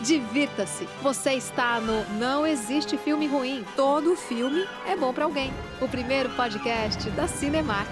[0.00, 0.88] divirta-se.
[1.02, 3.64] Você está no Não Existe Filme Ruim.
[3.76, 5.52] Todo filme é bom para alguém.
[5.80, 7.90] O primeiro podcast da Cinemark.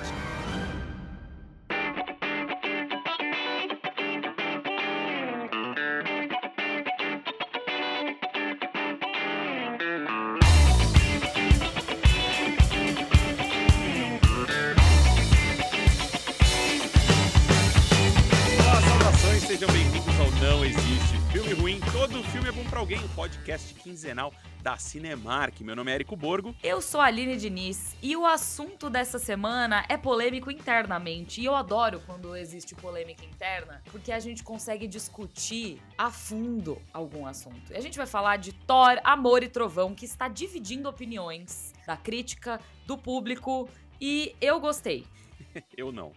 [24.61, 25.61] Da Cinemark.
[25.61, 26.55] Meu nome é Érico Borgo.
[26.63, 31.41] Eu sou a Aline Diniz e o assunto dessa semana é polêmico internamente.
[31.41, 37.27] E eu adoro quando existe polêmica interna, porque a gente consegue discutir a fundo algum
[37.27, 37.73] assunto.
[37.73, 41.97] E a gente vai falar de Thor, Amor e Trovão, que está dividindo opiniões da
[41.97, 43.69] crítica, do público,
[44.01, 45.07] e eu gostei.
[45.77, 46.13] Eu não.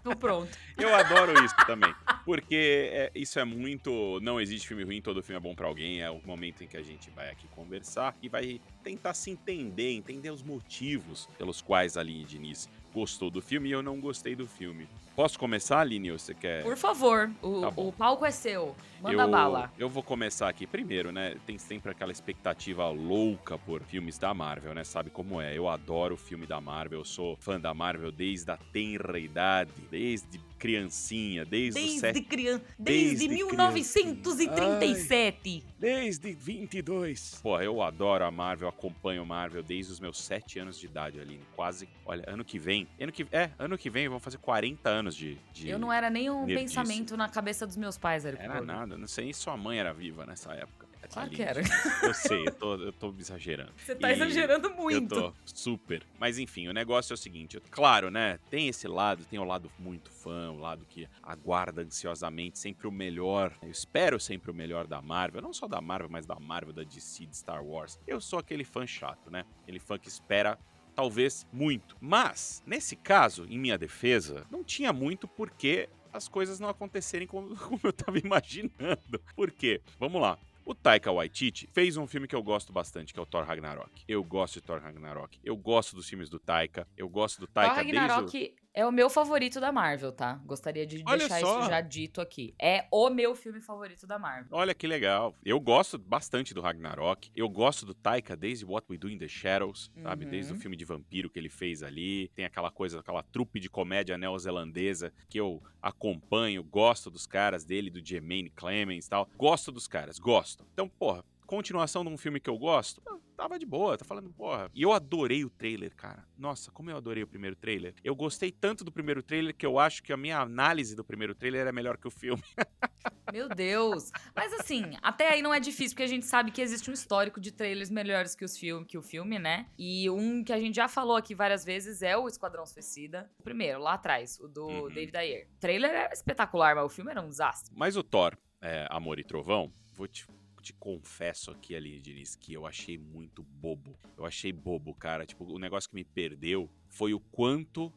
[0.00, 0.56] Então pronto.
[0.76, 1.94] Eu adoro isso também.
[2.26, 4.18] Porque é, isso é muito.
[4.20, 6.02] Não existe filme ruim, todo filme é bom pra alguém.
[6.02, 9.92] É o momento em que a gente vai aqui conversar e vai tentar se entender,
[9.92, 14.34] entender os motivos pelos quais a Aline Diniz gostou do filme e eu não gostei
[14.34, 14.88] do filme.
[15.16, 16.10] Posso começar, Aline?
[16.10, 16.62] Você quer.
[16.62, 18.76] Por favor, o, Tá o palco é seu.
[19.00, 19.72] Manda eu, bala.
[19.78, 20.66] Eu vou começar aqui.
[20.66, 21.36] Primeiro, né?
[21.46, 24.84] Tem sempre aquela expectativa louca por filmes da Marvel, né?
[24.84, 25.56] Sabe como é?
[25.56, 27.00] Eu adoro filme da Marvel.
[27.00, 32.22] Eu sou fã da Marvel desde a tenra idade, desde criancinha, desde, os Desde sete,
[32.22, 32.64] criança.
[32.78, 33.50] desde Desde, criança.
[33.52, 35.64] 1937.
[35.78, 37.40] desde 22.
[37.42, 41.20] Porra, eu adoro a Marvel, acompanho a Marvel desde os meus 7 anos de idade,
[41.20, 41.42] Aline.
[41.54, 41.86] Quase.
[42.06, 42.88] Olha, ano que vem.
[42.98, 45.38] Ano que, é, ano que vem vão fazer 40 anos de.
[45.52, 46.76] de Eu não era nem um nerdice.
[46.76, 48.42] pensamento na cabeça dos meus pais, Érico.
[48.42, 48.66] Era Borgo.
[48.66, 50.86] nada, não sei nem se sua mãe era viva nessa época.
[51.08, 51.60] Claro que era.
[52.02, 53.72] Eu sei, eu tô, eu tô exagerando.
[53.76, 55.14] Você tá E exagerando muito.
[55.14, 56.02] Eu tô super.
[56.18, 58.40] Mas enfim, o negócio é o seguinte: eu- claro, né?
[58.50, 62.90] Tem esse lado, tem o lado muito fã, o lado que aguarda ansiosamente sempre o
[62.90, 63.52] melhor.
[63.62, 65.40] Eu espero sempre o melhor da Marvel.
[65.40, 68.00] Não só da Marvel, mas da Marvel, da DC, de Star Wars.
[68.04, 69.44] Eu sou aquele fã chato, né?
[69.62, 70.58] Aquele fã que espera.
[70.96, 71.96] Talvez muito.
[72.00, 77.54] Mas, nesse caso, em minha defesa, não tinha muito porque as coisas não acontecerem como,
[77.60, 79.22] como eu tava imaginando.
[79.36, 79.82] Por quê?
[80.00, 80.38] Vamos lá.
[80.64, 84.02] O Taika Waititi fez um filme que eu gosto bastante, que é o Thor Ragnarok.
[84.08, 85.38] Eu gosto de Thor Ragnarok.
[85.44, 86.88] Eu gosto dos filmes do Taika.
[86.96, 88.65] Eu gosto do Thor Taika desde o...
[88.76, 90.34] É o meu favorito da Marvel, tá?
[90.44, 91.60] Gostaria de Olha deixar só.
[91.60, 92.54] isso já dito aqui.
[92.60, 94.48] É o meu filme favorito da Marvel.
[94.50, 95.34] Olha que legal.
[95.42, 97.30] Eu gosto bastante do Ragnarok.
[97.34, 100.26] Eu gosto do Taika desde What We Do in the Shadows, sabe?
[100.26, 100.30] Uhum.
[100.30, 102.28] Desde o filme de vampiro que ele fez ali.
[102.34, 107.88] Tem aquela coisa, aquela trupe de comédia neozelandesa que eu acompanho, gosto dos caras dele,
[107.88, 109.26] do Jermaine Clemens e tal.
[109.38, 110.66] Gosto dos caras, gosto.
[110.74, 114.30] Então, porra, continuação de um filme que eu gosto, ah, tava de boa, tá falando,
[114.30, 114.70] porra.
[114.74, 116.24] E eu adorei o trailer, cara.
[116.36, 117.94] Nossa, como eu adorei o primeiro trailer.
[118.02, 121.34] Eu gostei tanto do primeiro trailer que eu acho que a minha análise do primeiro
[121.34, 122.42] trailer é melhor que o filme.
[123.32, 124.10] Meu Deus.
[124.34, 127.40] Mas assim, até aí não é difícil, porque a gente sabe que existe um histórico
[127.40, 129.66] de trailers melhores que, os filme, que o filme, né?
[129.76, 133.30] E um que a gente já falou aqui várias vezes é o Esquadrão Suicida.
[133.38, 134.88] O primeiro, lá atrás, o do Uhum.
[134.88, 135.48] David Ayer.
[135.56, 137.74] O trailer era espetacular, mas o filme era um desastre.
[137.76, 140.26] Mas o Thor, é, Amor e Trovão, vou te,
[140.66, 143.96] te confesso aqui, Aline Diniz, que eu achei muito bobo.
[144.16, 145.24] Eu achei bobo, cara.
[145.24, 147.92] Tipo, o negócio que me perdeu foi o quanto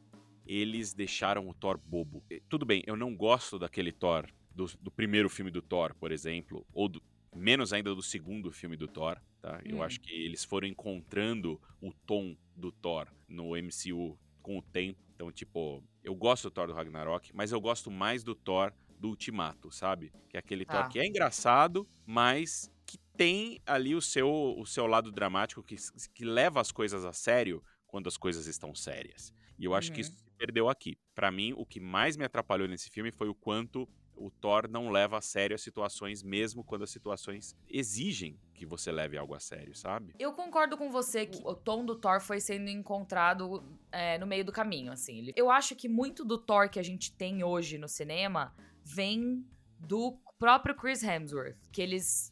[0.46, 2.24] eles deixaram o Thor bobo.
[2.47, 6.63] Tudo bem, eu não gosto daquele Thor, do, do primeiro filme do Thor, por exemplo,
[6.72, 7.02] ou do-
[7.35, 9.59] menos ainda do segundo filme do Thor, tá?
[9.66, 9.84] Eu Hum.
[9.84, 15.00] acho que eles foram encontrando o tom do Thor no MCU com o tempo.
[15.16, 19.10] Então, tipo, eu gosto do Thor do Ragnarok, mas eu gosto mais do Thor do
[19.10, 20.12] Ultimato, sabe?
[20.30, 20.90] Que é aquele Thor Tá.
[20.90, 25.76] que é engraçado, mas que tem ali o seu, o seu lado dramático, que,
[26.14, 29.34] que leva as coisas a sério quando as coisas estão sérias.
[29.58, 30.08] E eu acho que Uhum.
[30.08, 30.98] isso se perdeu aqui.
[31.16, 34.90] Pra mim, o que mais me atrapalhou nesse filme foi o quanto o Thor não
[34.90, 39.40] leva a sério as situações, mesmo quando as situações exigem que você leve algo a
[39.40, 40.14] sério, sabe?
[40.20, 44.44] Eu concordo com você que o tom do Thor foi sendo encontrado é, no meio
[44.44, 45.31] do caminho, assim.
[45.38, 48.54] Eu acho que muito do Thor que a gente tem hoje no cinema
[48.84, 49.46] vem
[49.80, 52.32] do próprio Chris Hemsworth, que eles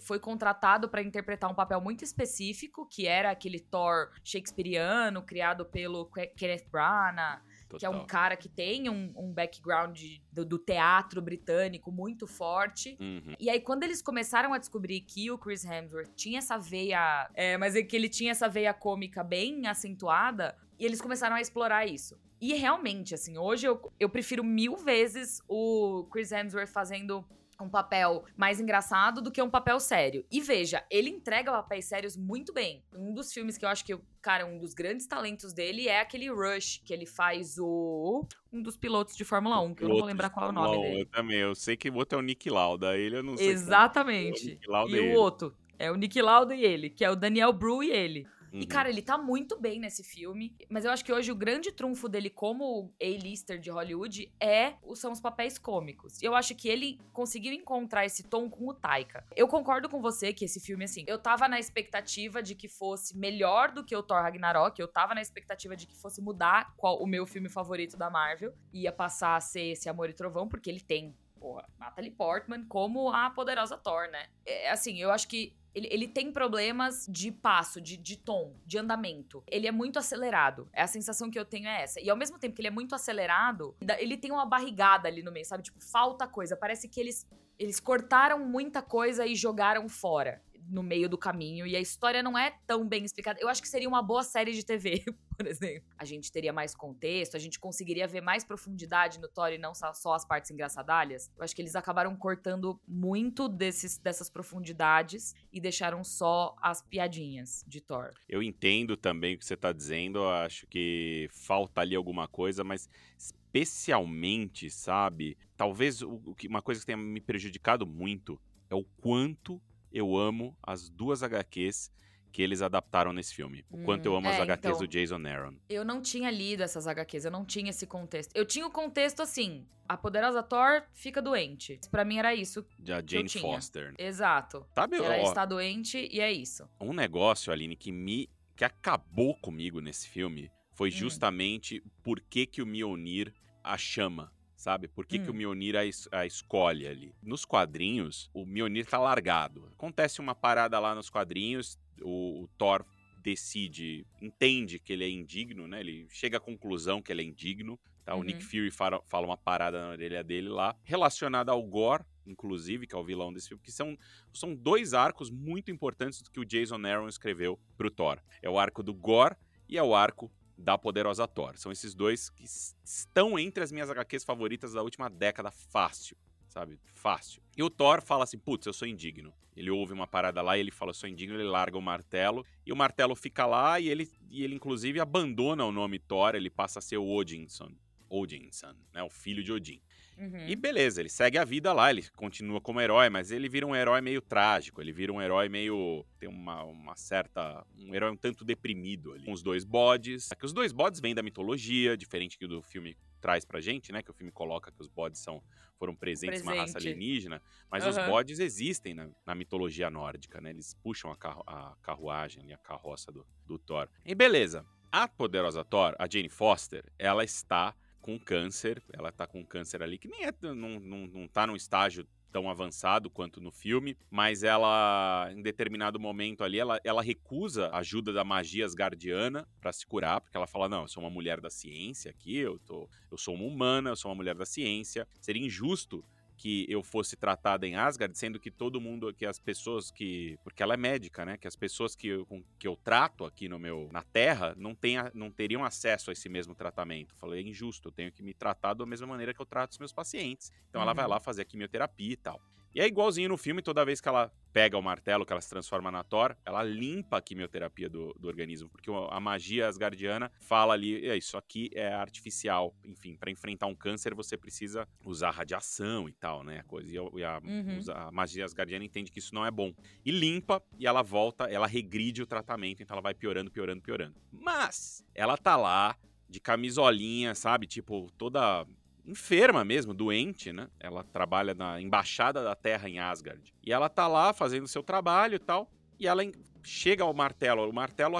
[0.00, 6.06] foi contratado para interpretar um papel muito específico, que era aquele Thor shakespeariano criado pelo
[6.06, 7.42] Ke- Kenneth Branagh,
[7.76, 8.06] que é um Total.
[8.06, 10.00] cara que tem um, um background
[10.30, 12.96] do, do teatro britânico muito forte.
[13.00, 13.34] Uhum.
[13.40, 17.28] E aí, quando eles começaram a descobrir que o Chris Hemsworth tinha essa veia.
[17.34, 21.40] É, mas é que ele tinha essa veia cômica bem acentuada, e eles começaram a
[21.40, 22.18] explorar isso.
[22.40, 27.24] E realmente, assim, hoje eu, eu prefiro mil vezes o Chris Hemsworth fazendo
[27.60, 30.24] um papel mais engraçado do que um papel sério.
[30.30, 32.82] E veja, ele entrega papéis sérios muito bem.
[32.92, 36.28] Um dos filmes que eu acho que, cara, um dos grandes talentos dele é aquele
[36.28, 38.26] Rush, que ele faz o.
[38.52, 40.82] Um dos pilotos de Fórmula 1, que eu não vou lembrar qual é o nome
[40.82, 41.00] dele.
[41.02, 43.48] Eu também, eu sei que o outro é o Nick Lauda, ele eu não sei.
[43.48, 44.58] Exatamente.
[44.62, 45.56] É o e o outro.
[45.78, 48.26] É o Nick Lauda e ele, que é o Daniel Bru e ele.
[48.54, 48.60] Uhum.
[48.60, 50.56] E, cara, ele tá muito bem nesse filme.
[50.70, 55.10] Mas eu acho que hoje o grande trunfo dele como A-lister de Hollywood é são
[55.10, 56.22] os papéis cômicos.
[56.22, 59.26] E eu acho que ele conseguiu encontrar esse tom com o Taika.
[59.34, 63.18] Eu concordo com você que esse filme, assim, eu tava na expectativa de que fosse
[63.18, 64.80] melhor do que o Thor Ragnarok.
[64.80, 68.54] Eu tava na expectativa de que fosse mudar qual o meu filme favorito da Marvel.
[68.72, 73.10] Ia passar a ser esse Amor e Trovão, porque ele tem porra, Natalie Portman como
[73.10, 74.28] a poderosa Thor, né?
[74.46, 78.78] É, assim, eu acho que ele, ele tem problemas de passo, de, de tom, de
[78.78, 79.42] andamento.
[79.46, 80.68] Ele é muito acelerado.
[80.72, 82.00] É a sensação que eu tenho é essa.
[82.00, 85.32] E ao mesmo tempo que ele é muito acelerado, ele tem uma barrigada ali no
[85.32, 85.64] meio, sabe?
[85.64, 86.56] Tipo, falta coisa.
[86.56, 87.26] Parece que eles,
[87.58, 92.36] eles cortaram muita coisa e jogaram fora no meio do caminho e a história não
[92.36, 93.38] é tão bem explicada.
[93.40, 95.04] Eu acho que seria uma boa série de TV,
[95.36, 95.88] por exemplo.
[95.96, 99.72] A gente teria mais contexto, a gente conseguiria ver mais profundidade no Thor e não
[99.74, 101.30] só as partes engraçadalhas.
[101.36, 107.64] Eu acho que eles acabaram cortando muito desses, dessas profundidades e deixaram só as piadinhas
[107.66, 108.10] de Thor.
[108.28, 112.88] Eu entendo também o que você tá dizendo, acho que falta ali alguma coisa, mas
[113.16, 115.38] especialmente, sabe?
[115.56, 119.62] Talvez uma coisa que tenha me prejudicado muito é o quanto
[119.94, 121.90] eu amo as duas HQs
[122.32, 123.64] que eles adaptaram nesse filme.
[123.70, 125.54] O hum, quanto eu amo é, as HQs então, do Jason Aaron.
[125.68, 128.34] Eu não tinha lido essas HQs, eu não tinha esse contexto.
[128.34, 131.78] Eu tinha o contexto assim: a poderosa Thor fica doente.
[131.92, 132.66] Para mim era isso.
[132.88, 133.94] A Jane Foster.
[133.96, 134.66] Exato.
[134.74, 136.68] Sabe, ela ó, está doente e é isso.
[136.80, 140.92] Um negócio, Aline, que me que acabou comigo nesse filme foi hum.
[140.92, 141.90] justamente hum.
[142.02, 143.32] por que, que o Mjolnir
[143.62, 144.32] a chama
[144.64, 144.88] sabe?
[144.88, 145.24] Por que, hum.
[145.24, 145.36] que o hum.
[145.36, 147.14] Mjolnir a, es a, escolhe ali?
[147.22, 149.68] Nos quadrinhos, o Mjolnir tá largado.
[149.72, 152.84] Acontece uma parada lá nos quadrinhos, o, o Thor
[153.22, 155.80] decide, entende que ele é indigno, né?
[155.80, 157.78] Ele chega à conclusão que ele é indigno.
[158.04, 158.14] Tá?
[158.14, 158.20] Uhum.
[158.20, 158.50] O Nick uhum.
[158.50, 162.98] Fury fala, fala, uma parada na orelha dele lá, relacionada ao Gore, inclusive, que é
[162.98, 163.96] o vilão desse filme, que são,
[164.32, 168.18] são dois arcos muito importantes que o Jason Aaron escreveu pro Thor.
[168.42, 169.36] É o arco do Gore
[169.68, 171.56] e é o arco da Poderosa Thor.
[171.56, 172.44] São esses dois que
[172.84, 176.16] estão entre as minhas HQs favoritas da última década, fácil,
[176.48, 176.78] sabe?
[176.92, 177.42] Fácil.
[177.56, 179.32] E o Thor fala assim: putz, eu sou indigno.
[179.56, 182.44] Ele ouve uma parada lá e ele fala: eu sou indigno, ele larga o martelo.
[182.66, 186.50] E o martelo fica lá e ele, e ele inclusive, abandona o nome Thor, ele
[186.50, 187.72] passa a ser o Odinson.
[188.08, 189.02] Odinson, né?
[189.02, 189.80] O filho de Odin.
[190.16, 190.46] Uhum.
[190.46, 193.74] E beleza, ele segue a vida lá, ele continua como herói, mas ele vira um
[193.74, 196.04] herói meio trágico, ele vira um herói meio.
[196.18, 197.64] tem uma, uma certa.
[197.76, 199.24] um herói um tanto deprimido ali.
[199.24, 200.30] Com os dois bodes.
[200.30, 203.58] É que os dois bodes vêm da mitologia, diferente que o do filme traz pra
[203.58, 204.02] gente, né?
[204.02, 205.42] Que o filme coloca que os bodes são,
[205.78, 206.58] foram presentes Presente.
[206.58, 207.40] uma raça alienígena,
[207.70, 207.90] mas uhum.
[207.90, 210.50] os bodes existem na, na, mitologia nórdica, né?
[210.50, 213.88] Eles puxam a, carru a carruagem, a carroça do, do Thor.
[214.04, 214.66] E beleza.
[214.92, 218.82] A poderosa Thor, a Jane Foster, ela está com câncer.
[218.92, 222.50] Ela tá com câncer ali, que nem é, não, não, não tá num estágio tão
[222.50, 228.12] avançado quanto no filme, mas ela, em determinado momento ali, ela, ela recusa a ajuda
[228.12, 231.48] da magia asgardiana para se curar, porque ela fala: não, eu sou uma mulher da
[231.48, 235.06] ciência aqui, eu, tô, eu sou uma humana, eu sou uma mulher da ciência.
[235.20, 236.04] Seria injusto
[236.36, 240.38] que eu fosse tratada em Asgard, sendo que todo mundo, que as pessoas que.
[240.42, 241.36] Porque ela é médica, né?
[241.36, 242.26] Que as pessoas que eu,
[242.58, 243.88] que eu trato aqui no meu.
[243.92, 247.14] na Terra não, tenha, não teriam acesso a esse mesmo tratamento.
[247.16, 249.78] falei, é injusto, eu tenho que me tratar da mesma maneira que eu trato os
[249.78, 250.52] meus pacientes.
[250.68, 250.84] Então uhum.
[250.84, 251.10] ela vai uhum.
[251.12, 252.40] lá fazer a quimioterapia e tal.
[252.74, 255.48] E é igualzinho no filme, toda vez que ela pega o martelo, que ela se
[255.48, 260.74] transforma na Thor, ela limpa a quimioterapia do, do organismo, porque a magia asgardiana fala
[260.74, 262.74] ali, é, isso aqui é artificial.
[262.84, 266.62] Enfim, para enfrentar um câncer você precisa usar radiação e tal, né?
[266.66, 267.80] Coisa, e a, uhum.
[267.92, 269.72] a magia asgardiana entende que isso não é bom.
[270.04, 274.14] E limpa, e ela volta, ela regride o tratamento, então ela vai piorando, piorando, piorando.
[274.32, 275.96] Mas, ela tá lá,
[276.28, 277.66] de camisolinha, sabe?
[277.66, 278.66] Tipo, toda
[279.06, 280.68] enferma mesmo, doente, né?
[280.80, 283.52] Ela trabalha na embaixada da Terra em Asgard.
[283.62, 286.22] E ela tá lá fazendo seu trabalho e tal, e ela
[286.62, 288.16] chega ao martelo, o martelo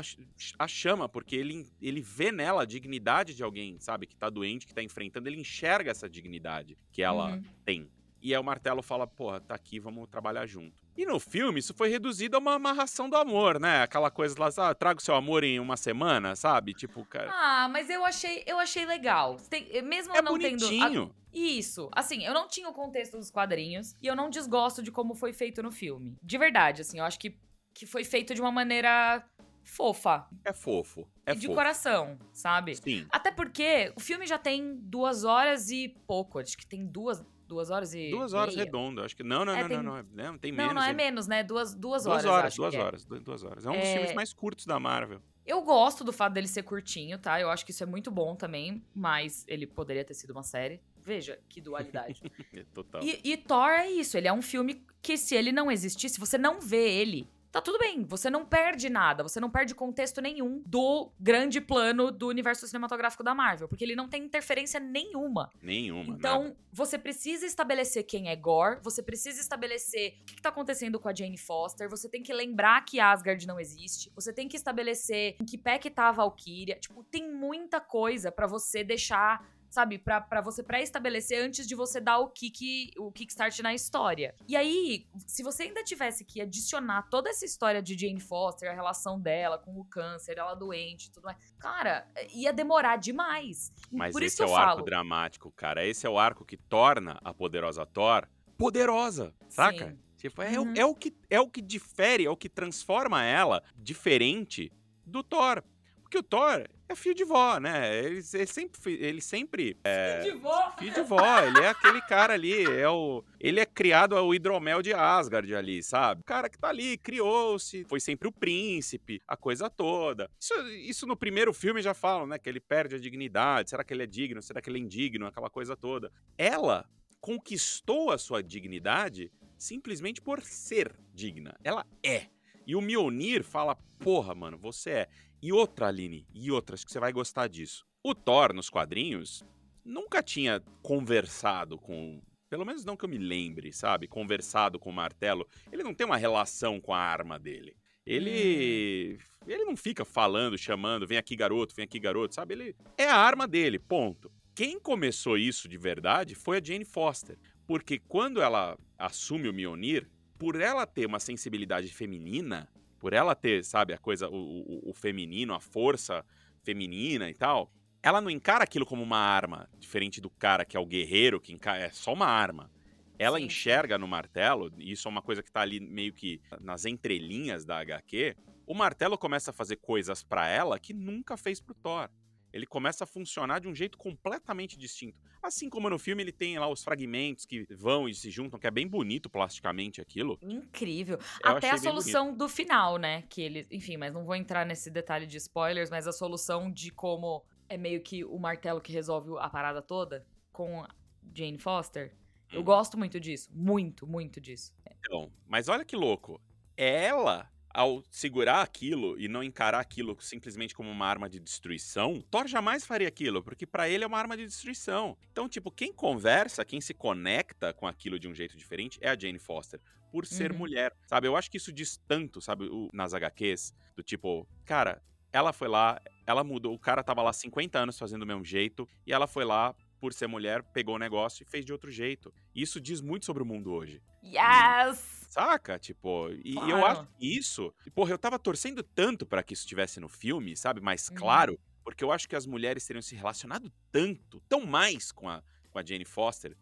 [0.58, 4.66] a, chama, porque ele, ele vê nela a dignidade de alguém, sabe, que tá doente,
[4.66, 7.42] que tá enfrentando, ele enxerga essa dignidade que ela uhum.
[7.64, 7.88] tem.
[8.24, 10.74] E aí o martelo fala, porra, tá aqui, vamos trabalhar junto.
[10.96, 13.82] E no filme, isso foi reduzido a uma amarração do amor, né?
[13.82, 16.72] Aquela coisa lá, ah, traga o seu amor em uma semana, sabe?
[16.72, 17.30] Tipo, cara.
[17.30, 19.36] Ah, mas eu achei, eu achei legal.
[19.50, 20.88] Tem, mesmo é não bonitinho.
[20.88, 21.02] tendo.
[21.04, 21.24] A...
[21.36, 21.90] Isso.
[21.92, 25.34] Assim, eu não tinha o contexto dos quadrinhos e eu não desgosto de como foi
[25.34, 26.16] feito no filme.
[26.22, 27.36] De verdade, assim, eu acho que,
[27.74, 29.22] que foi feito de uma maneira
[29.64, 30.26] fofa.
[30.44, 31.08] É fofo.
[31.26, 31.56] É e de fofo.
[31.56, 32.76] coração, sabe?
[32.76, 33.06] Sim.
[33.10, 36.38] Até porque o filme já tem duas horas e pouco.
[36.38, 38.10] Acho que tem duas, Duas horas e.
[38.10, 38.64] Duas horas meia?
[38.64, 39.02] redondo.
[39.02, 39.22] Acho que.
[39.22, 40.38] Não, não, É, não, tem- não, não, é- não.
[40.38, 40.74] Tem Não, menos.
[40.74, 41.42] não é ele- menos, né?
[41.42, 42.24] Duas, duas Duas horas.
[42.24, 42.78] horas, duas é.
[42.82, 43.66] horas, du- duas horas.
[43.66, 43.92] É um dos É.
[43.94, 45.20] filmes mais curtos da Marvel.
[45.46, 47.38] Eu gosto do fato dele ser curtinho, tá?
[47.38, 50.80] Eu acho que isso é muito bom também, mas ele poderia ter sido uma série.
[51.02, 52.22] Veja que dualidade.
[52.54, 53.02] É Total.
[53.04, 56.38] e, e Thor é isso, ele é um filme que se ele não existisse, você
[56.38, 60.60] não vê ele, tá tudo bem, você não perde nada, você não perde contexto nenhum
[60.66, 65.48] do grande plano do universo cinematográfico da Marvel, porque ele não tem interferência nenhuma.
[65.62, 66.16] Nenhuma.
[66.16, 66.56] Então, nada.
[66.72, 71.08] você precisa estabelecer quem é Gore, você precisa estabelecer o que, que tá acontecendo com
[71.08, 75.36] a Jane Foster, você tem que lembrar que Asgard não existe, você tem que estabelecer
[75.40, 76.74] em que pé que tá a Valkyria.
[76.80, 79.46] Tipo, tem muita coisa pra você deixar.
[79.74, 84.32] Sabe, pra, pra você pré-estabelecer antes de você dar o kick, o kickstart na história.
[84.46, 88.72] E aí, se você ainda tivesse que adicionar toda essa história de Jane Foster, a
[88.72, 93.72] relação dela com o câncer, ela doente tudo mais, cara, ia demorar demais.
[93.90, 94.84] Mas Por isso esse é que o arco falo.
[94.84, 95.84] dramático, cara.
[95.84, 99.88] Esse é o arco que torna a poderosa Thor poderosa, saca?
[99.90, 99.98] Sim.
[100.18, 100.72] Tipo, é, Uhum.
[100.76, 104.70] é o que, é o que difere, é o que transforma ela diferente
[105.04, 105.64] do Thor.
[106.00, 107.96] Porque o Thor é filho de vó, né?
[107.98, 108.92] Ele, ele sempre.
[108.92, 110.72] Ele sempre é, De vó.
[110.78, 114.82] filho de vó, ele é aquele cara ali, é o, ele é criado ao hidromel
[114.82, 116.20] de Asgard ali, sabe?
[116.20, 120.30] O cara que tá ali, criou-se, foi sempre o príncipe, a coisa toda.
[120.40, 122.38] Isso, isso no primeiro filme já falam, né?
[122.38, 125.26] Que ele perde a dignidade, será que ele é digno, será que ele é indigno,
[125.26, 126.12] aquela coisa toda.
[126.36, 126.86] Ela
[127.20, 131.56] conquistou a sua dignidade simplesmente por ser digna.
[131.64, 132.26] Ela é.
[132.66, 135.08] E o Mjolnir fala, porra, mano, você é.
[135.44, 137.84] E outra, Aline, e outra, acho que você vai gostar disso.
[138.02, 139.44] O Thor, nos quadrinhos,
[139.84, 142.22] nunca tinha conversado com.
[142.48, 144.08] Pelo menos não que eu me lembre, sabe?
[144.08, 145.46] Conversado com o martelo.
[145.70, 147.76] Ele não tem uma relação com a arma dele.
[148.06, 149.18] Ele.
[149.46, 152.54] Ele não fica falando, chamando, vem aqui garoto, vem aqui garoto, sabe?
[152.54, 152.76] Ele.
[152.96, 154.32] É a arma dele, ponto.
[154.54, 157.38] Quem começou isso de verdade foi a Jane Foster.
[157.66, 160.08] Porque quando ela assume o Mjolnir,
[160.38, 162.66] por ela ter uma sensibilidade feminina,
[163.04, 166.24] por ela ter, sabe, a coisa, o, o- o feminino, a força
[166.62, 167.70] feminina e tal,
[168.02, 171.52] ela não encara aquilo como uma arma, diferente do cara que é o guerreiro, que
[171.52, 172.70] encara, é só uma arma.
[173.18, 173.44] Ela Sim.
[173.44, 177.62] enxerga no martelo, e isso é uma coisa que tá ali meio que nas entrelinhas
[177.66, 178.34] da HQ,
[178.66, 182.08] o martelo começa a fazer coisas pra ela que nunca fez pro Thor.
[182.54, 185.18] Ele começa a funcionar de um jeito completamente distinto.
[185.42, 188.66] Assim como no filme ele tem lá os fragmentos que vão e se juntam, que
[188.68, 190.38] é bem bonito plasticamente aquilo.
[190.40, 191.18] Incrível.
[191.44, 193.22] Eu Até a solução do final, né?
[193.22, 193.66] Que ele.
[193.72, 197.76] Enfim, mas não vou entrar nesse detalhe de spoilers, mas a solução de como é
[197.76, 200.86] meio que o martelo que resolve a parada toda com
[201.34, 202.16] Jane Foster.
[202.52, 202.64] Eu Hum.
[202.64, 203.50] gosto muito disso.
[203.52, 204.72] Muito, muito disso.
[205.00, 206.40] Então, mas olha que louco.
[206.76, 212.46] Ela, ao segurar aquilo e não encarar aquilo simplesmente como uma arma de destruição, Thor
[212.46, 215.16] jamais faria aquilo, porque pra ele é uma arma de destruição.
[215.32, 219.18] Então, tipo, quem conversa, quem se conecta com aquilo de um jeito diferente é a
[219.18, 219.80] Jane Foster,
[220.12, 220.58] por ser Uhum.
[220.58, 220.94] mulher.
[221.08, 225.02] Sabe, eu acho que isso diz tanto, sabe, o- nas HQs, do tipo, cara,
[225.32, 228.88] ela foi lá, ela mudou, o cara tava lá 50 anos fazendo do mesmo jeito,
[229.04, 232.32] e ela foi lá, por ser mulher, pegou o negócio e fez de outro jeito.
[232.54, 234.02] E isso diz muito sobre o mundo hoje.
[234.22, 235.26] Yes!
[235.28, 235.78] Saca?
[235.78, 236.86] Tipo, e e eu Claro.
[237.00, 237.72] acho que isso.
[237.94, 240.80] Porra, eu tava torcendo tanto pra que isso estivesse no filme, sabe?
[240.80, 241.16] Mais Uhum.
[241.16, 245.42] claro, porque eu acho que as mulheres teriam se relacionado tanto, tão mais com a,
[245.70, 246.56] com a Jane Foster,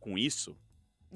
[0.00, 0.56] com isso.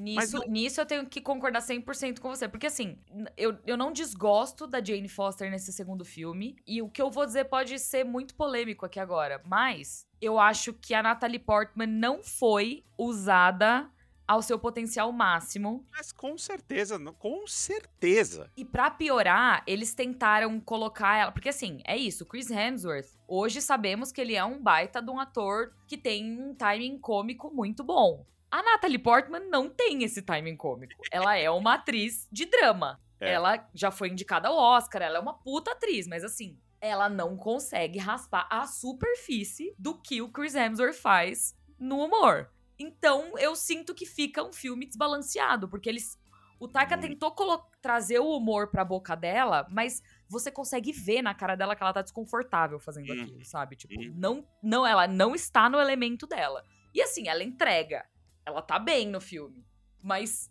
[0.00, 2.48] Nisso, não- nisso eu tenho que concordar 100% com você.
[2.48, 2.98] Porque assim,
[3.36, 6.56] eu, eu não desgosto da Jane Foster nesse segundo filme.
[6.66, 9.42] E o que eu vou dizer pode ser muito polêmico aqui agora.
[9.46, 13.90] Mas eu acho que a Natalie Portman não foi usada
[14.26, 15.84] ao seu potencial máximo.
[15.90, 18.48] Mas com certeza, não- com certeza.
[18.56, 21.32] E pra piorar, eles tentaram colocar ela.
[21.32, 22.24] Porque assim, é isso.
[22.24, 26.54] Chris Hemsworth, hoje sabemos que ele é um baita de um ator que tem um
[26.54, 28.24] timing cômico muito bom.
[28.50, 31.02] A Natalie Portman não tem esse timing cômico.
[31.12, 33.00] Ela é uma atriz de drama.
[33.20, 33.32] É.
[33.32, 37.36] Ela já foi indicada ao Oscar, ela é uma puta atriz, mas assim, ela não
[37.36, 42.50] consegue raspar a superfície do que o Chris Hemsworth faz no humor.
[42.78, 46.18] Então, eu sinto que fica um filme desbalanceado, porque eles
[46.58, 47.08] o Taika Muito.
[47.18, 47.34] tentou
[47.80, 51.92] trazer o humor pra boca dela, mas você consegue ver na cara dela que ela
[51.92, 53.22] tá desconfortável fazendo Uhum.
[53.22, 53.76] aquilo, sabe?
[53.76, 54.12] Tipo, Uhum.
[54.14, 56.62] não, não, ela não está no elemento dela.
[56.94, 58.04] E assim, ela entrega.
[58.50, 59.64] Ela tá bem no filme.
[60.02, 60.50] Mas.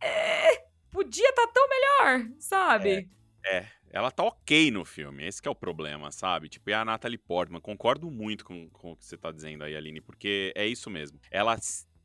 [0.00, 3.08] é, podia estar tão melhor, sabe?
[3.44, 6.48] É, ela tá ok no filme, esse é o problema, sabe?
[6.48, 9.76] Tipo, e a Natalie Portman, concordo muito com, com o que você tá dizendo aí,
[9.76, 11.18] Aline, porque é isso mesmo.
[11.30, 11.56] Ela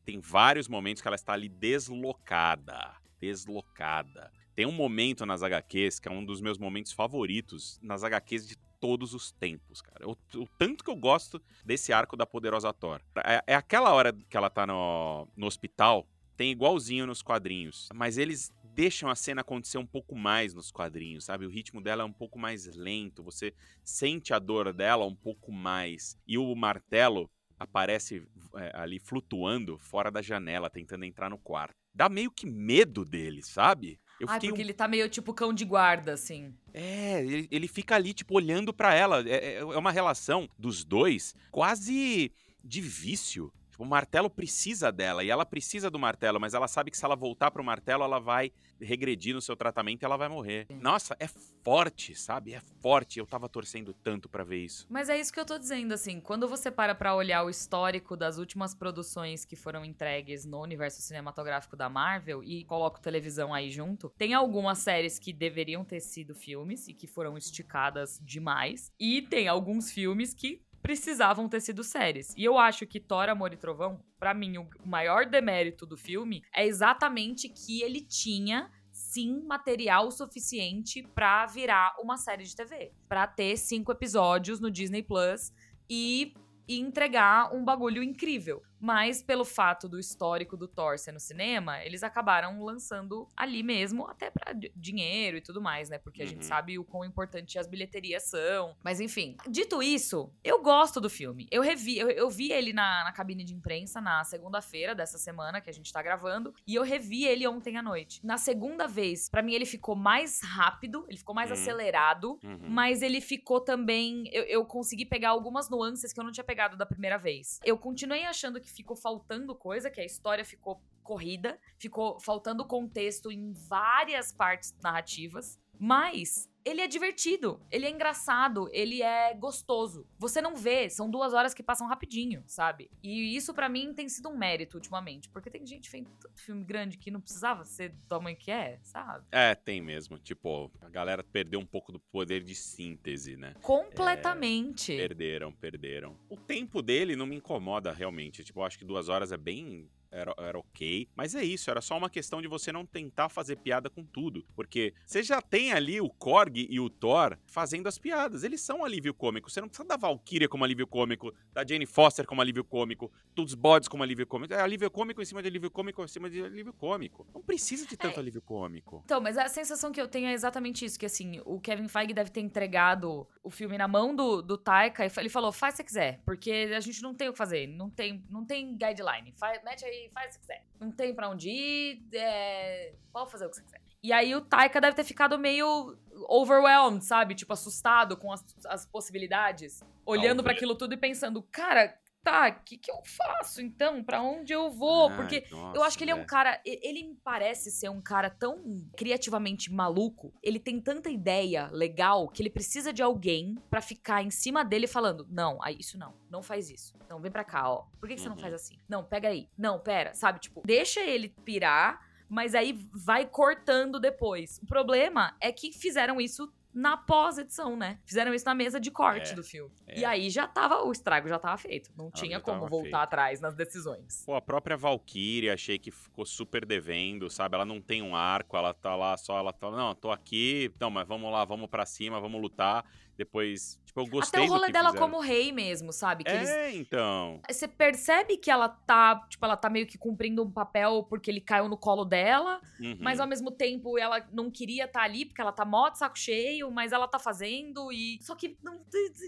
[0.03, 4.31] tem vários momentos que ela está ali deslocada, deslocada.
[4.55, 8.57] Tem um momento nas HQs, que é um dos meus momentos favoritos, nas HQs de
[8.79, 10.07] todos os tempos, cara.
[10.07, 13.01] O, o tanto que eu gosto desse arco da poderosa Thor.
[13.23, 18.17] É, é aquela hora que ela tá no, no hospital, tem igualzinho nos quadrinhos, mas
[18.17, 21.47] eles deixam a cena acontecer um pouco mais nos quadrinhos, sabe?
[21.47, 23.51] O ritmo dela é um pouco mais lento, você
[23.83, 26.15] sente a dor dela um pouco mais.
[26.27, 27.27] E o martelo
[27.59, 28.23] aparece
[28.55, 31.73] é, ali flutuando fora da janela, tentando entrar no quarto.
[31.91, 33.99] Dá meio que medo dele, sabe?
[34.19, 34.63] Eu Ai, porque um...
[34.63, 36.53] ele tá meio tipo cão de guarda, assim.
[36.73, 39.27] É, ele, ele fica ali, tipo, olhando para ela.
[39.27, 42.31] É, é, é uma relação dos dois quase
[42.63, 43.51] de vício.
[43.77, 47.05] Tipo, o martelo precisa dela e ela precisa do martelo, mas ela sabe que se
[47.05, 50.65] ela voltar pro martelo, ela vai regredir no seu tratamento e ela vai morrer.
[50.69, 51.27] Nossa, é
[51.63, 52.53] forte, sabe?
[52.53, 53.19] É forte.
[53.19, 54.87] Eu tava torcendo tanto para ver isso.
[54.89, 56.19] Mas é isso que eu tô dizendo, assim.
[56.19, 61.01] Quando você para pra olhar o histórico das últimas produções que foram entregues no universo
[61.01, 66.33] cinematográfico da Marvel e coloco televisão aí junto, tem algumas séries que deveriam ter sido
[66.33, 68.91] filmes e que foram esticadas demais.
[68.99, 72.33] E tem alguns filmes que precisavam ter sido séries.
[72.37, 76.41] E eu acho que Thor, Amor e Trovão, para mim, o maior demérito do filme
[76.55, 83.27] é exatamente que ele tinha sim material suficiente para virar uma série de TV, para
[83.27, 85.51] ter cinco episódios no Disney Plus
[85.89, 86.33] e
[86.67, 88.61] e entregar um bagulho incrível.
[88.79, 94.07] Mas pelo fato do histórico do Thor ser no cinema, eles acabaram lançando ali mesmo,
[94.07, 95.97] até para dinheiro e tudo mais, né?
[95.97, 96.27] Porque uhum.
[96.27, 96.47] a gente uhum.
[96.47, 98.75] sabe o quão importante as bilheterias são.
[98.83, 101.47] Mas enfim, dito isso, eu gosto do filme.
[101.51, 105.59] Eu revi, eu, eu vi ele na, na, cabine de imprensa na segunda-feira dessa semana
[105.61, 108.25] que a gente tá gravando, e eu revi ele ontem à noite.
[108.25, 111.57] Na segunda vez, para mim ele ficou mais rápido, ele ficou mais uhum.
[111.57, 112.59] acelerado, uhum.
[112.69, 114.29] mas ele ficou também.
[114.31, 117.59] Eu, eu consegui pegar algumas nuances que eu não tinha pegado da primeira vez.
[117.63, 122.67] Eu continuei achando que que ficou faltando coisa, que a história ficou corrida, ficou faltando
[122.67, 130.05] contexto em várias partes narrativas, mas ele é divertido, ele é engraçado, ele é gostoso.
[130.19, 132.91] Você não vê, são duas horas que passam rapidinho, sabe?
[133.01, 136.65] E isso para mim tem sido um mérito ultimamente, porque tem gente feito tanto filme
[136.65, 139.25] grande que não precisava ser do tamanho que é, sabe?
[139.31, 140.19] É, tem mesmo.
[140.19, 143.53] Tipo, a galera perdeu um pouco do poder de síntese, né?
[143.61, 144.93] Completamente.
[144.93, 146.17] É, perderam, perderam.
[146.29, 148.43] O tempo dele não me incomoda realmente.
[148.43, 151.07] Tipo, eu acho que duas horas é bem era, era ok.
[151.15, 154.45] Mas é isso, era só uma questão de você não tentar fazer piada com tudo.
[154.55, 158.43] Porque você já tem ali o Korg e o Thor fazendo as piadas.
[158.43, 159.49] Eles são alívio cômico.
[159.49, 163.53] Você não precisa da Valkyria como alívio cômico, da Jane Foster como alívio cômico, dos
[163.53, 164.53] Bods como alívio cômico.
[164.53, 167.27] É alívio cômico em cima de alívio cômico em cima de alívio cômico.
[167.33, 168.19] Não precisa de tanto é.
[168.19, 169.01] alívio cômico.
[169.05, 172.13] Então, mas a sensação que eu tenho é exatamente isso: que assim, o Kevin Feige
[172.13, 175.83] deve ter entregado o filme na mão do, do Taika e ele falou: faz se
[175.83, 179.33] quiser, porque a gente não tem o que fazer, não tem, não tem guideline.
[179.35, 180.63] Faz, mete aí faz o que quiser.
[180.79, 182.93] Não tem pra onde ir, é...
[183.11, 183.81] pode fazer o que você quiser.
[184.03, 185.97] E aí o Taika deve ter ficado meio
[186.29, 187.35] overwhelmed, sabe?
[187.35, 189.83] Tipo, assustado com as, as possibilidades.
[190.05, 194.03] Olhando para aquilo tudo e pensando, cara, tá, o que, que eu faço então?
[194.03, 195.09] Para onde eu vou?
[195.11, 196.59] Porque nossa, eu acho que ele é um cara.
[196.65, 200.33] Ele me parece ser um cara tão criativamente maluco.
[200.43, 204.87] Ele tem tanta ideia legal que ele precisa de alguém para ficar em cima dele
[204.87, 206.93] falando: não, isso não, não faz isso.
[207.09, 207.85] Não, vem pra cá, ó.
[207.99, 208.55] Por que, que você não faz uhum.
[208.55, 208.79] assim?
[208.89, 209.49] Não, pega aí.
[209.57, 210.39] Não, pera, sabe?
[210.39, 214.59] Tipo, deixa ele pirar mas aí vai cortando depois.
[214.61, 217.97] O problema é que fizeram isso na pós-edição, né?
[218.05, 219.73] Fizeram isso na mesa de corte é, do filme.
[219.87, 219.99] É.
[219.99, 221.89] E aí já tava, o estrago já tava feito.
[221.97, 222.95] Não ah, tinha como voltar feito.
[222.95, 224.23] atrás nas decisões.
[224.23, 227.55] Pô, a própria Valkyrie, achei que ficou super devendo, sabe?
[227.55, 230.91] Ela não tem um arco, ela tá lá só, ela tá, não, tô aqui, não,
[230.91, 232.85] mas vamos lá, vamos para cima, vamos lutar.
[233.17, 235.09] Depois, tipo, eu gostei Até o rolê dela fizeram.
[235.09, 236.23] como rei mesmo, sabe?
[236.23, 236.35] Que é,
[236.69, 236.75] eles...
[236.75, 237.41] então.
[237.49, 241.41] Você percebe que ela tá, tipo, ela tá meio que cumprindo um papel porque ele
[241.41, 242.97] caiu no colo dela, uhum.
[242.99, 245.97] mas ao mesmo tempo ela não queria estar tá ali porque ela tá mó de
[245.97, 248.19] saco cheio, mas ela tá fazendo e.
[248.21, 248.77] Só que não.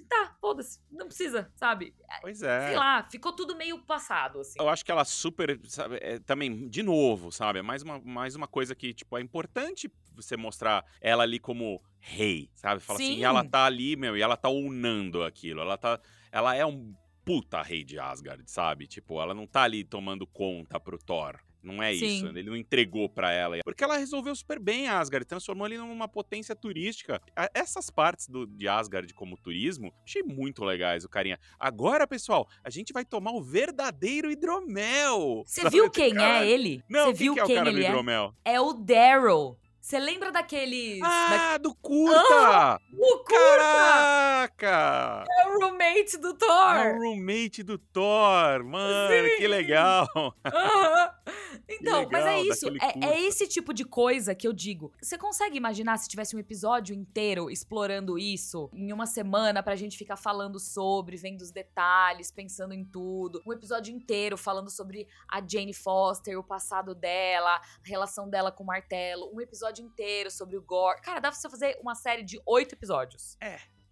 [0.08, 1.95] Tá, foda-se, não precisa, sabe?
[2.21, 2.67] Pois é.
[2.67, 4.60] Sei lá, ficou tudo meio passado, assim.
[4.60, 7.60] Eu acho que ela super, sabe, é, também, de novo, sabe?
[7.60, 11.82] É mais uma, mais uma coisa que, tipo, é importante você mostrar ela ali como
[11.99, 12.82] rei, sabe?
[12.82, 13.12] Fala Sim.
[13.12, 15.62] assim, e ela tá ali, meu, e ela tá unando aquilo.
[15.62, 15.99] Ela tá.
[16.32, 16.93] Ela é um
[17.25, 18.88] puta rei de Asgard, sabe?
[18.88, 21.39] Tipo, ela não tá ali tomando conta pro Thor.
[21.62, 22.05] Não é Sim.
[22.05, 23.58] isso, ele não entregou para ela.
[23.63, 27.21] Porque ela resolveu super bem Asgard, transformou ele numa potência turística.
[27.53, 31.38] Essas partes do, de Asgard como turismo, achei muito legais o carinha.
[31.60, 35.43] Agora, pessoal, a gente vai tomar o verdadeiro hidromel.
[35.45, 36.82] Você viu quem é ele?
[36.89, 38.34] Não, Você viu que é quem o cara ele do hidromel?
[38.45, 39.58] É, é o Daryl.
[39.89, 41.02] Você lembra daqueles.
[41.04, 42.80] Ah, do curta!
[42.93, 43.58] O curta!
[43.58, 45.25] Caraca!
[45.28, 46.97] É o roommate do É o Thor!
[46.99, 49.47] roommate do Thor, mano, que Sim.
[49.47, 50.08] legal!
[50.45, 51.10] Aham.
[51.71, 52.67] Então, mas é legal, isso.
[52.82, 54.91] É, é esse tipo de coisa que eu digo.
[55.02, 59.95] Você consegue imaginar se tivesse um episódio inteiro explorando isso em uma semana pra gente
[59.97, 63.41] ficar falando sobre, vendo os detalhes, pensando em tudo?
[63.45, 68.63] Um episódio inteiro falando sobre a Jane Foster, o passado dela, a relação dela com
[68.63, 69.30] o martelo.
[69.32, 71.01] Um episódio inteiro sobre o Gore.
[71.01, 73.37] Cara, dá pra você fazer uma série de oito episódios.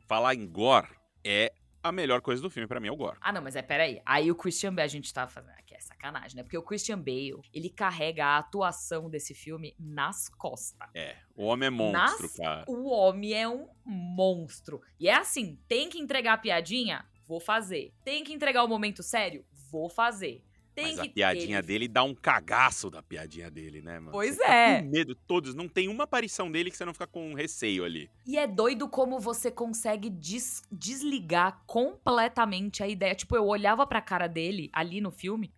[0.07, 0.87] Falar em gore
[1.23, 1.51] é
[1.83, 3.17] a melhor coisa do filme, pra mim, é o gore.
[3.21, 4.01] Ah, não, mas é peraí.
[4.05, 6.43] Aí o Christian Bale, a gente tá fazendo aqui, é sacanagem, né?
[6.43, 10.87] Porque o Christian Bale, ele carrega a atuação desse filme nas costas.
[10.93, 12.65] É, o homem é monstro, Nas- cara.
[12.67, 14.81] O homem é um monstro.
[14.99, 17.05] E é assim, tem que entregar a piadinha?
[17.25, 17.93] Vou fazer.
[18.03, 19.45] Tem que entregar o momento sério?
[19.69, 20.43] Vou fazer.
[20.77, 24.11] Tem Mas que a piadinha ele- dele dá um cagaço da piadinha dele, né, mano?
[24.11, 24.81] Pois Você fica é.
[24.83, 25.55] Com medo, todos.
[25.55, 28.11] Não tem uma aparição dele que você não fica com receio ali.
[28.27, 33.15] E é doido como você consegue des- desligar completamente a ideia.
[33.15, 35.51] Tipo, eu olhava pra cara dele ali no filme,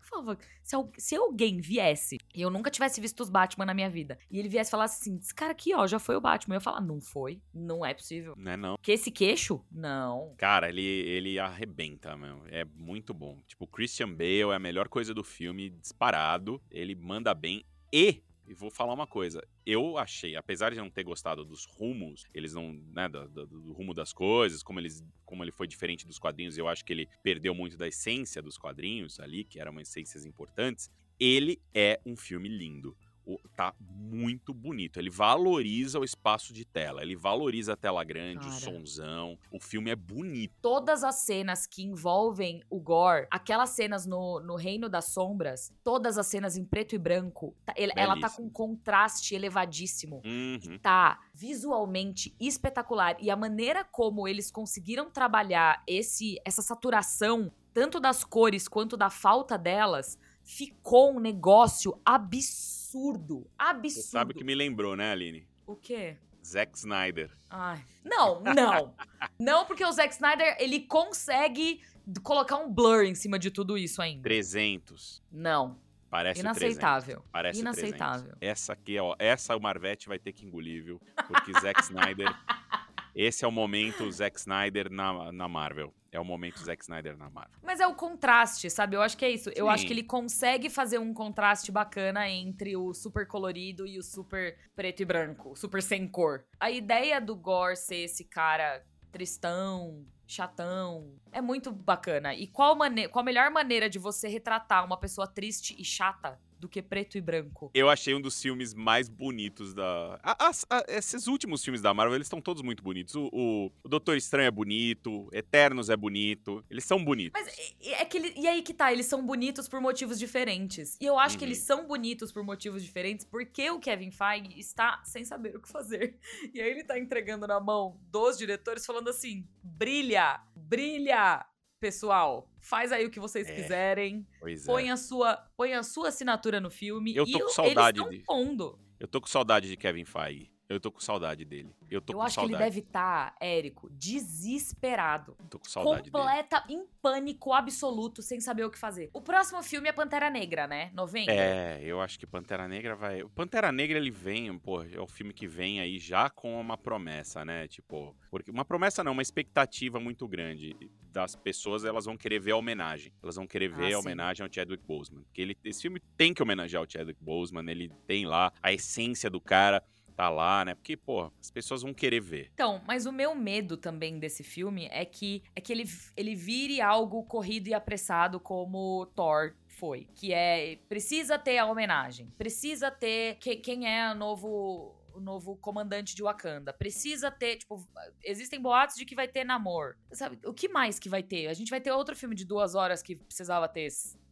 [0.64, 4.40] se, se alguém viesse e eu nunca tivesse visto os Batman na minha vida, e
[4.40, 6.56] ele viesse e falasse assim: esse cara aqui, ó, já foi o Batman.
[6.56, 8.34] Eu ia falar, não foi, não é possível.
[8.38, 8.78] Né, não?
[8.82, 9.64] Que esse queixo?
[9.72, 10.34] Não.
[10.38, 12.44] Cara, ele, ele arrebenta, meu.
[12.48, 13.42] É muito bom.
[13.48, 16.62] Tipo, o Christian Bale é a melhor coisa do filme, disparado.
[16.72, 17.64] Ele manda bem.
[17.92, 19.42] E, e vou falar uma coisa.
[19.66, 23.72] Eu achei, apesar de não ter gostado dos rumos, eles não, né, do, do- do
[23.74, 27.08] rumo das coisas, como, eles, como ele foi diferente dos quadrinhos, eu acho que ele
[27.24, 30.90] perdeu muito da essência dos quadrinhos ali, que eram essências importantes.
[31.20, 32.98] Ele é um filme lindo.
[33.32, 34.98] O- Tá muito bonito.
[35.00, 37.02] Ele valoriza o espaço de tela.
[37.02, 38.60] Ele valoriza a tela grande, o Cara.
[38.62, 39.38] sonzão.
[39.52, 40.54] O filme é bonito.
[40.62, 46.18] Todas as cenas que envolvem o Gore, aquelas cenas no, no Reino das Sombras, todas
[46.18, 50.22] as cenas em preto e branco, tá- ele- ela tá com um contraste elevadíssimo.
[50.26, 50.80] Uhum.
[50.82, 58.24] tá visualmente espetacular e a maneira como eles conseguiram trabalhar esse essa saturação tanto das
[58.24, 60.18] cores quanto da falta delas
[60.50, 64.08] ficou um negócio absurdo, Você absurdo.
[64.08, 65.48] sabe o que me lembrou, né, Aline?
[65.68, 66.18] O quê?
[66.44, 67.30] Zack Snyder.
[67.52, 68.96] Ai, não, não.
[69.40, 71.82] não porque o Zack Snyder, ele consegue
[72.24, 74.24] colocar um blur em cima de tudo isso ainda.
[74.24, 75.22] 300.
[75.32, 76.62] Não, Parece o 300.
[76.64, 77.26] inaceitável.
[77.32, 78.36] Parece Inaceitável.
[78.40, 78.42] 300.
[78.42, 79.16] Essa aqui, ó.
[79.20, 81.00] Essa o Marvete vai ter que engolir, viu?
[81.28, 82.28] Porque Zack Snyder...
[83.14, 85.94] Esse é o momento Zack Snyder na, na Marvel.
[86.12, 87.60] É o momento Zack Snyder na Marvel.
[87.62, 88.96] Mas é o contraste, sabe?
[88.96, 89.50] Eu acho que é isso.
[89.56, 89.88] Eu acho Sim.
[89.88, 95.02] que ele consegue fazer um contraste bacana entre o super colorido e o super preto
[95.02, 96.46] e branco, super sem cor.
[96.60, 102.34] A ideia do Gore ser esse cara tristão, chatão, é muito bacana.
[102.34, 106.40] E qual, mane qual a melhor maneira de você retratar uma pessoa triste e chata
[106.60, 107.72] do que preto e branco?
[107.74, 110.20] Eu achei um dos filmes mais bonitos da.
[110.22, 113.16] A- as- a- esses últimos filmes da Marvel, eles estão todos muito bonitos.
[113.16, 116.64] O, o, o Doutor Estranho é bonito, Eternos é bonito.
[116.70, 117.42] Eles são bonitos.
[117.42, 120.98] Mas e- é que ele- e aí que tá, eles são bonitos por motivos diferentes.
[121.00, 121.50] E eu acho que Uhum.
[121.50, 125.70] eles são bonitos por motivos diferentes porque o Kevin Feige está sem saber o que
[125.70, 126.18] fazer.
[126.54, 131.46] E aí ele tá entregando na mão dos diretores falando assim: "Brilha, brilha,
[131.80, 132.50] pessoal.
[132.60, 134.28] Faz aí o que vocês É, quiserem.
[134.40, 134.66] Pois é.
[134.66, 138.00] Põe a sua, põe a sua assinatura no filme Eu e tô com o- saudade
[138.02, 138.80] eles estão pondo.
[139.00, 140.52] Eu tô com saudade de Kevin Feige.
[140.70, 141.74] Eu tô com saudade dele.
[141.90, 145.36] Eu tô Eu com acho que ele deve estar, Érico, desesperado.
[145.50, 146.12] Tô com saudade dele.
[146.12, 149.10] completa, em pânico absoluto, sem saber o que fazer.
[149.12, 150.92] O próximo filme é Pantera Negra, né?
[150.94, 151.34] Novembro.
[151.34, 153.24] É, eu acho que Pantera Negra vai.
[153.24, 156.78] O Pantera Negra ele vem, pô, é o filme que vem aí já com uma
[156.78, 157.68] promessa, né?
[157.68, 160.76] Tipo, porque uma promessa não, uma expectativa muito grande
[161.12, 163.12] das pessoas, elas vão querer ver a homenagem.
[163.24, 166.32] Elas vão querer ver Ah, a homenagem ao Chadwick Boseman, porque ele esse filme tem
[166.32, 169.84] que homenagear o Chadwick Boseman, ele tem lá a essência do cara
[170.20, 170.76] tá lá, né?
[170.76, 172.52] Porque, pô, as pessoas vão querer ver.
[172.54, 175.86] Então, mas o meu medo também desse filme é que é que ele,
[176.18, 180.10] ele vire algo corrido e apressado como Thor foi.
[180.14, 182.34] Que é, precisa ter a homenagem.
[182.38, 186.72] Precisa ter que- quem é o novo o novo comandante de Wakanda.
[186.72, 187.86] Precisa ter, tipo,
[188.24, 189.96] existem boatos de que vai ter namor.
[190.12, 191.48] Sabe, o que mais que vai ter?
[191.48, 193.90] A gente vai ter outro filme de duas horas que precisava ter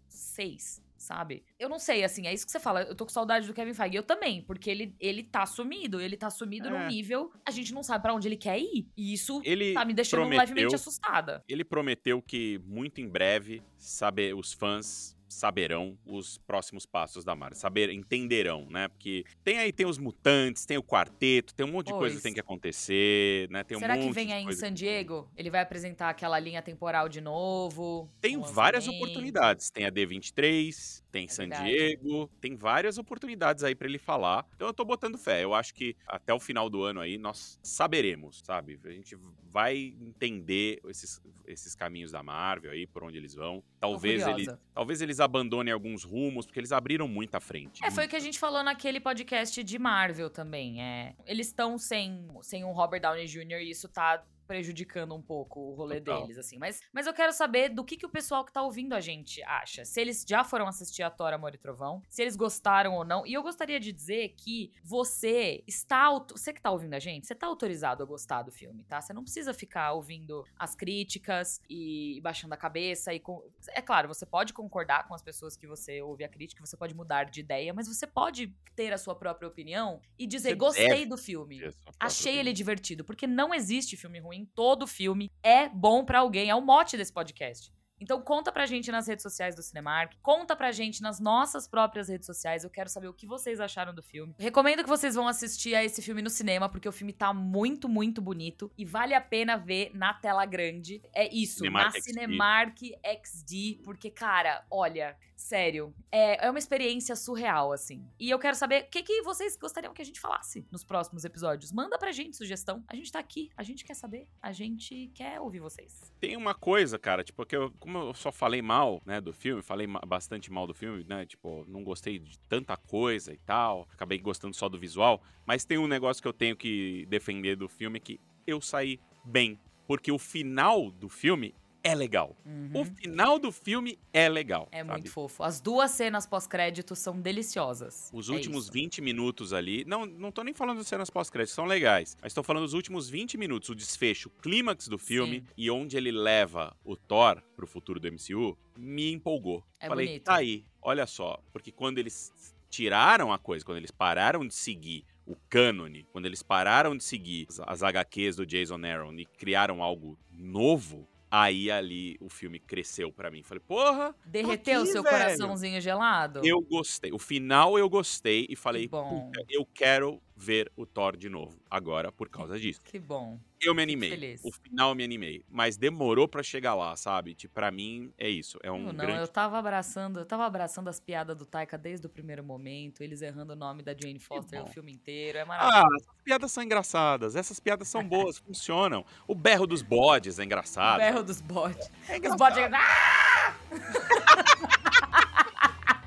[0.08, 1.44] seis, sabe?
[1.60, 2.82] Eu não sei, assim, é isso que você fala.
[2.84, 3.96] Eu tô com saudade do Kevin Feige.
[3.96, 6.00] Eu também, porque ele, ele tá sumido.
[6.00, 6.88] Ele tá sumido num É.
[6.88, 8.88] nível, a gente não sabe pra onde ele quer ir.
[8.96, 11.44] E isso Ele tá me deixando prometeu- levemente assustada.
[11.48, 17.58] Ele prometeu que muito em breve, sabe, os fãs saberão os próximos passos da Marvel,
[17.58, 18.88] saber, entenderão, né?
[18.88, 22.22] Porque tem aí tem os mutantes, tem o quarteto, tem um monte de coisa que
[22.22, 23.64] tem que acontecer, né?
[23.64, 25.30] Tem Será um que vem aí em San Diego?
[25.36, 28.10] Ele vai apresentar aquela linha temporal de novo?
[28.22, 29.70] Tem várias oportunidades.
[29.70, 31.70] Tem a D23, tem É San verdade.
[31.70, 34.46] Diego, tem várias oportunidades aí pra ele falar.
[34.56, 35.44] Então eu tô botando fé.
[35.44, 38.80] Eu acho que até o final do ano aí nós saberemos, sabe?
[38.84, 39.18] A gente
[39.50, 43.64] vai entender esses, esses caminhos da Marvel aí, por onde eles vão.
[43.80, 44.60] Talvez curiosa.
[44.74, 47.84] talvez eles abandonem alguns rumos, porque eles abriram muita frente.
[47.84, 50.82] É, foi o que a gente falou naquele podcast de Marvel também.
[50.82, 53.62] É, eles estão sem, sem um Robert Downey Jr.
[53.62, 56.22] e isso tá prejudicando um pouco o rolê Total.
[56.22, 56.58] deles, assim.
[56.58, 59.44] Mas, mas eu quero saber do que, que o pessoal que tá ouvindo a gente
[59.44, 59.84] acha.
[59.86, 63.26] Se eles já foram assistir a Thor, Amor e Trovão, se eles gostaram ou não.
[63.28, 66.08] E eu gostaria de dizer que você está...
[66.32, 69.02] Você que tá ouvindo a gente, você tá autorizado a gostar do filme, tá?
[69.02, 73.20] Você não precisa ficar ouvindo as críticas e baixando a cabeça e...
[73.20, 76.78] com- É claro, você pode concordar com as pessoas que você ouve a crítica, você
[76.78, 80.56] pode mudar de ideia, mas você pode ter a sua própria opinião e dizer, Você
[80.56, 81.60] gostei do filme.
[82.00, 86.56] Achei ele divertido, porque não existe filme ruim, todo filme é bom pra alguém, é
[86.56, 87.72] o mote desse podcast.
[88.00, 92.10] Então conta pra gente nas redes sociais do Cinemark, conta pra gente nas nossas próprias
[92.10, 94.36] redes sociais, eu quero saber o que vocês acharam do filme.
[94.38, 97.90] Recomendo que vocês vão assistir a esse filme no cinema, porque o filme tá muito,
[97.90, 101.02] muito bonito e vale a pena ver na tela grande.
[101.14, 102.14] É isso, Cinemark na XD.
[102.14, 108.04] Cinemark XD, porque cara, olha, sério, é, é uma experiência surreal, assim.
[108.20, 111.24] E eu quero saber o que, que vocês gostariam que a gente falasse nos próximos
[111.24, 111.72] episódios.
[111.72, 112.84] Manda pra gente sugestão.
[112.88, 116.12] A gente tá aqui, a gente quer saber, a gente quer ouvir vocês.
[116.20, 119.62] Tem uma coisa, cara, tipo, que eu, como eu só falei mal, né, do filme,
[119.62, 124.18] falei bastante mal do filme, né, tipo, não gostei de tanta coisa e tal, acabei
[124.18, 128.00] gostando só do visual, mas tem um negócio que eu tenho que defender do filme
[128.00, 131.54] que eu saí bem, porque o final do filme
[131.88, 132.36] é legal.
[132.46, 132.72] Uhum.
[132.74, 134.68] O final do filme é legal.
[134.72, 134.92] É sabe?
[134.92, 135.44] muito fofo.
[135.44, 138.10] As duas cenas pós-crédito são deliciosas.
[138.14, 138.74] Os É últimos isso.
[138.74, 139.84] 20 minutos ali.
[139.86, 142.16] Não, não tô nem falando das cenas pós-crédito, são legais.
[142.22, 145.48] Mas tô falando dos últimos 20 minutos, o desfecho, o clímax do filme Sim.
[145.58, 149.64] e onde ele leva o Thor pro futuro do MCU, me empolgou.
[149.80, 150.24] É Falei, bonito.
[150.24, 151.40] tá aí, olha só.
[151.52, 152.32] Porque quando eles
[152.70, 157.48] tiraram a coisa, quando eles pararam de seguir o cânone, quando eles pararam de seguir
[157.50, 163.12] as- as HQs do Jason Aaron e criaram algo novo, aí ali o filme cresceu
[163.12, 163.44] pra mim.
[163.44, 165.16] Falei, porra, Derreteu aqui, seu velho.
[165.18, 166.42] coraçãozinho gelado?
[166.44, 167.12] eu gostei.
[167.12, 169.26] O final eu gostei e falei, bom.
[169.32, 171.58] "Puta, eu quero ver o Thor de novo.
[171.70, 172.80] Agora, por causa disso.
[172.84, 173.40] Que bom.
[173.60, 174.12] Eu me animei.
[174.12, 174.40] feliz.
[174.46, 175.44] O final eu me animei.
[175.50, 177.34] Mas demorou pra chegar lá, sabe?
[177.34, 178.60] Tipo, pra mim é isso.
[178.62, 179.20] É um não, grande.
[179.20, 183.24] eu tava abraçando, eu tava abraçando as piadas do Taika desde o primeiro momento, eles
[183.24, 185.96] errando o nome da Jane Foster o filme inteiro, é Ah, maravilhoso.
[186.06, 187.36] essas piadas são engraçadas.
[187.36, 189.04] Essas piadas são boas, funcionam.
[189.28, 191.00] O berro dos bodes é o engraçado.
[191.00, 191.90] berro dos bots.
[192.08, 192.38] É Os engraçado.
[192.38, 193.56] bots chegando, ah!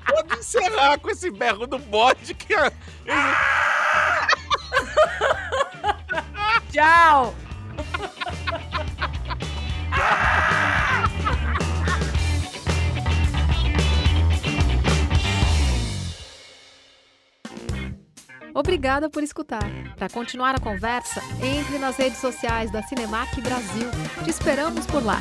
[0.07, 2.71] Pode encerrar com esse berro do bode que é-
[6.71, 7.35] Tchau!
[18.53, 19.63] Obrigada por escutar.
[19.97, 23.89] Para continuar a conversa, entre nas redes sociais da Cinemark Brasil.
[24.23, 25.19] Te esperamos por lá.